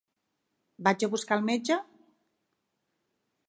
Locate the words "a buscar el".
1.07-1.45